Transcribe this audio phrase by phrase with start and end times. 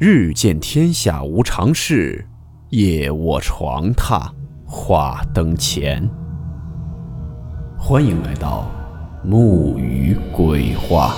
[0.00, 2.24] 日见天下无常事，
[2.68, 4.30] 夜卧床榻
[4.64, 6.08] 话灯前。
[7.76, 8.70] 欢迎来到
[9.24, 11.16] 木鱼鬼话。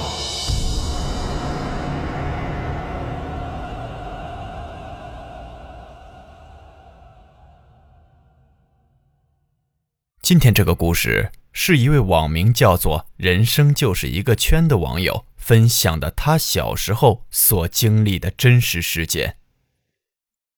[10.22, 15.26] 今天这个故事是一位网名叫做“人生就是一个圈”的网友。
[15.40, 19.38] 分享的他小时候所经历的真实事件。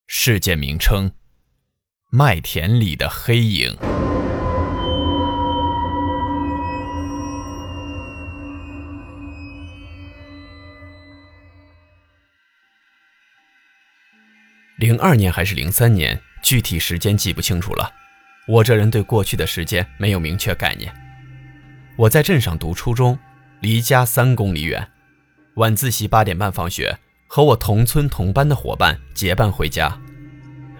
[0.07, 1.13] 事件名称：
[2.11, 3.75] 麦田里的黑影。
[14.77, 18.02] 零二年还是零三年，具体时间记不清楚了。
[18.47, 20.93] 我这人对过去的时间没有明确概念。
[21.97, 23.19] 我在镇上读初中。
[23.61, 24.89] 离家三公里远，
[25.55, 29.97] 晚自习八点半放学，和我同村同班的伙伴结伴回家。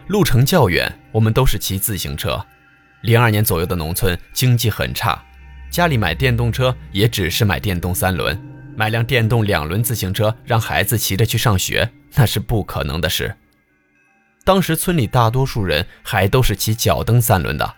[0.09, 2.45] 路程较远，我们都是骑自行车。
[3.03, 5.25] 零二年左右的农村经济很差，
[5.71, 8.37] 家里买电动车也只是买电动三轮，
[8.77, 13.33] 买辆电动两轮自行车让孩子骑着去上学，那是不可能的事。
[14.45, 17.75] 当时村里大多数人还都是骑脚蹬三轮的。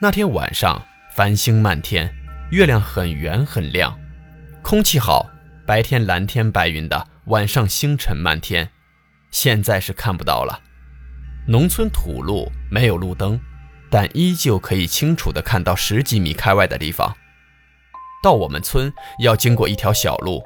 [0.00, 0.82] 那天晚上，
[1.14, 2.12] 繁星漫天。
[2.50, 3.98] 月亮很圆很亮，
[4.60, 5.30] 空气好，
[5.66, 8.68] 白天蓝天白云的，晚上星辰漫天。
[9.30, 10.60] 现在是看不到了。
[11.48, 13.40] 农村土路没有路灯，
[13.88, 17.16] 但依旧可以清楚地看到十几米开外的地方。
[18.22, 20.42] 到我们村要经过一条小路，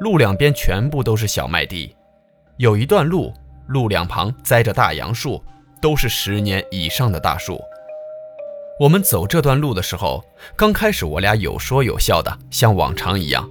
[0.00, 1.94] 路两边全部都是小麦地，
[2.56, 3.32] 有一段路，
[3.66, 5.42] 路两旁栽着大杨树，
[5.80, 7.60] 都是十年以上的大树。
[8.78, 13.48] 我们走这段路的时候，刚开始我俩有说有笑的，像往常一样。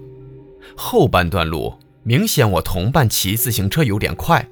[0.77, 4.47] 后半段路明显我同伴骑自行车有点快，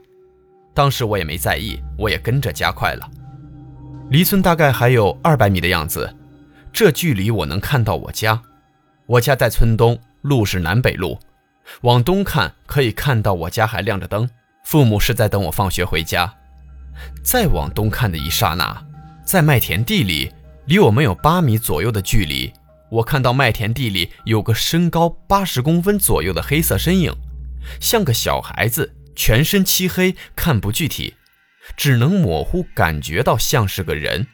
[0.74, 3.08] 当时我也没在意，我也跟着加快了。
[4.10, 6.16] 离村大概还有二百米的样子，
[6.72, 8.42] 这距离我能看到我家。
[9.06, 11.20] 我家在村东，路是南北路，
[11.82, 14.28] 往东看可以看到我家还亮着灯，
[14.74, 16.34] 父母是在等我放学回家。
[17.24, 18.84] 再往东看的一刹那，
[19.24, 20.34] 在麦田地里。
[20.66, 22.52] 离我们有八米左右的距离，
[22.90, 27.14] 我看到麦田地里有个身高八十公分左右的黑色身影，
[27.80, 31.14] 像个小孩子，全身漆黑，看不具体，
[31.78, 34.26] 只能模糊感觉到像是个人。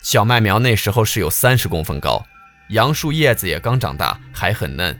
[0.00, 2.24] 小麦苗那时候是有三十公分高，
[2.68, 4.96] 杨树叶子也刚长大，还很嫩。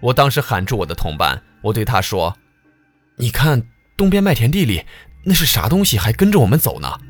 [0.00, 2.36] 我当时喊住我的同伴，我对他说
[3.16, 3.62] ：“你看
[3.96, 4.84] 东边麦田地里
[5.22, 7.00] 那是啥东西，还跟着我们走呢？”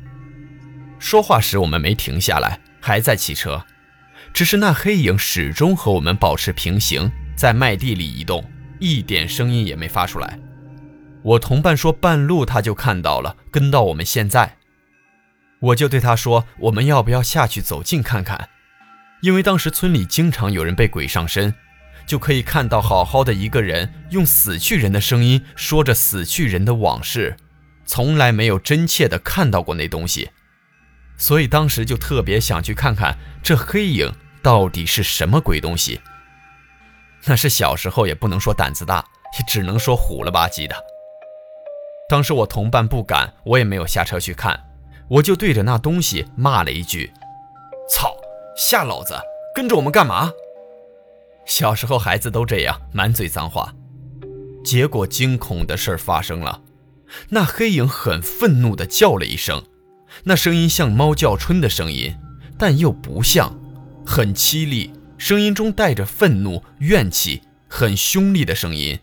[0.99, 3.65] 说话时，我们没停下来，还在骑车，
[4.33, 8.43] 只是那黑影始终和我们保持平行，在麦地里移动，
[8.79, 10.39] 一点声音也没发出来。
[11.21, 14.57] 我同伴说，半路他就看到了，跟到我们现在。
[15.59, 18.49] 我就对他说，我们要不要下去走近看看？
[19.21, 21.53] 因为当时村里经常有人被鬼上身，
[22.05, 27.35] 就可以看到好好的一个人用死去人的声音说着死去人的往事，
[27.85, 30.29] 从来没有真切的看到过那东西。
[31.17, 34.13] 所以当时就特别想去看看这黑影
[34.43, 36.01] 到底是什么鬼东西。
[37.25, 39.03] 那是小时候也不能说胆子大，
[39.39, 40.75] 也只能说虎了吧唧的。
[42.07, 44.63] 当时我同伴不敢，我也没有下车去看，
[45.07, 47.11] 我就对着那东西骂了一句
[47.89, 48.15] ：“操，
[48.55, 49.15] 吓老子，
[49.55, 50.31] 跟着我们干嘛？”
[51.45, 53.73] 小时候孩子都这样，满嘴脏话。
[54.63, 56.61] 结果惊恐的事发生了，
[57.29, 59.63] 那黑影很愤怒地叫了一声。
[60.23, 62.15] 那声音像猫叫春的声音，
[62.57, 63.55] 但又不像，
[64.05, 68.97] 很凄厉，声音中带着愤怒、怨气，很凶厉的声音。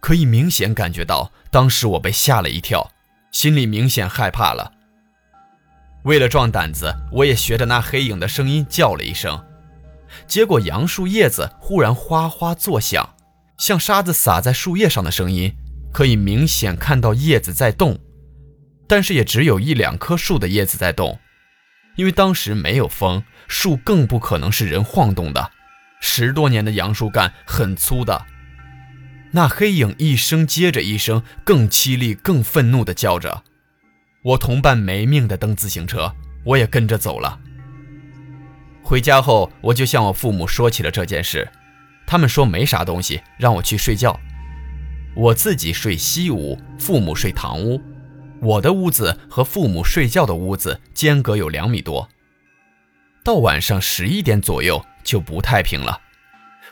[0.00, 2.90] 可以明显感觉到，当时我被吓了一跳，
[3.32, 4.72] 心里明显害怕了。
[6.04, 9.42] 为了壮胆子，我也学着那黑影的声音叫了一声，
[10.26, 13.14] 结果杨树叶子忽然哗哗作响，
[13.56, 15.54] 像沙子洒在树叶上的声音，
[15.92, 17.98] 可以明显看到叶子在动。
[18.86, 21.18] 但是也只有一两棵树的叶子在动，
[21.96, 25.50] 因为当时没有风，树更不可能是人晃动的。
[26.00, 28.24] 十多年的杨树干很粗的。
[29.32, 33.42] 那黑影一声接着一声，更凄厉、更愤怒地叫着。
[34.22, 36.10] 我同伴没命地蹬自行车，
[36.44, 37.38] 我也跟着走了。
[38.88, 41.46] 回家后，我就向我父母说起了这件事，
[42.06, 44.18] 他们说没啥东西，让我去睡觉。
[45.14, 47.78] 我自己睡西屋，父母睡堂屋。
[48.40, 52.08] 我的屋子和父母睡觉的屋子间隔有两米多。
[53.22, 56.00] 到晚上十一点左右就不太平了，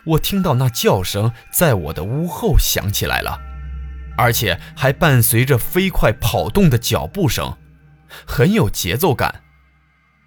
[0.06, 3.38] 我听到那叫声在我的屋后响起来了。
[4.16, 7.54] 而且还伴随着飞快跑动的脚步声，
[8.26, 9.42] 很有节奏感。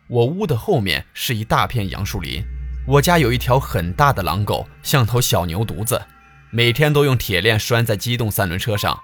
[0.10, 2.44] 我屋的后面是一大片杨树林，
[2.88, 6.02] 我家有一条很大的狼狗，像头小牛犊子，
[6.50, 9.00] 每天都用铁链拴在机动三轮车上。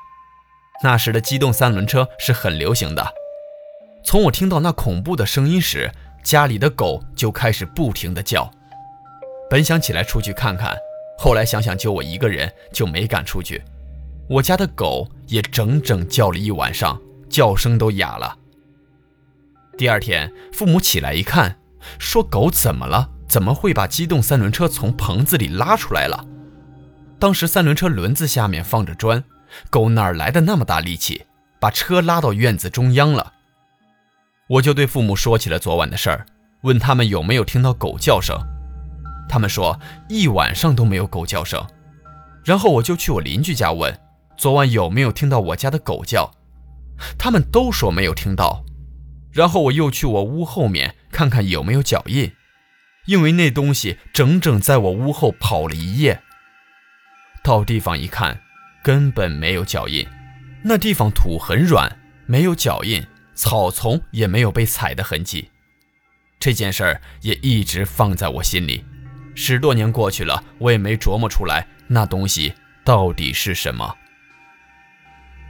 [0.83, 3.05] 那时的机动三轮车是很流行的。
[4.03, 5.91] 从我听到那恐怖的声音时，
[6.23, 8.49] 家里的狗就开始不停地叫。
[9.47, 10.75] 本想起来出去看看，
[11.19, 13.61] 后来想想就我一个人，就没敢出去。
[14.27, 16.99] 我家的狗也整整叫了一晚上，
[17.29, 18.35] 叫声都哑了。
[19.77, 21.57] 第二天，父母起来一看，
[22.00, 23.10] 说：“狗怎么了？
[23.27, 26.25] 怎么会把机动三轮车从棚子里拉出来了？”
[27.19, 29.22] 当时三轮车轮子下面放着砖，
[29.69, 31.25] 狗哪来的那么大力气，
[31.60, 33.33] 把车拉到院子中央了？
[34.48, 36.25] 我就对父母说起了昨晚的事儿，
[36.62, 38.38] 问他们有没有听到狗叫声。
[39.27, 39.77] 他们说
[40.07, 41.66] 一晚上都没有狗叫声。
[42.45, 44.00] 然后我就去我邻居家问。
[44.38, 46.30] 昨晚有没有听到我家的狗叫？
[47.18, 48.63] 他们都说没有听到。
[49.35, 52.31] 然后我又去我屋后面看看有没有脚印，
[53.05, 56.21] 因为那东西整整在我屋后跑了一夜。
[57.43, 58.39] 到地方一看，
[58.81, 60.07] 根本没有脚印。
[60.63, 65.51] 那地方土很软，没有脚印，草丛也没有被踩的痕迹。
[66.39, 68.85] 这件事儿也一直放在我心里。
[69.35, 72.53] 十多年过去了，我也没琢磨出来那东西
[72.85, 73.97] 到底是什么。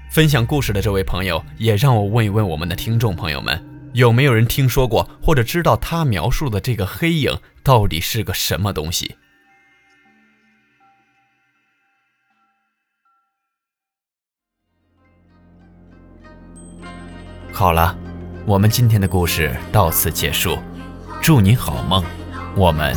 [0.09, 3.63] 分享故事的这位朋友也让我问一问我们的听众朋友们，
[3.95, 9.15] 有没有人听说过或者知道他描述的这个黑影到底是个什么东西？
[17.53, 17.97] 好了，
[18.45, 20.59] 我们今天的故事到此结束，
[21.21, 22.03] 祝您好梦，
[22.57, 22.93] 我们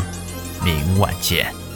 [0.65, 1.68] 明晚见。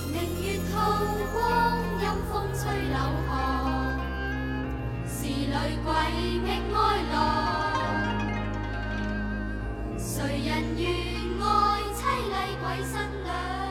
[10.14, 10.90] 谁人愿
[11.40, 13.61] 爱凄厉鬼新娘？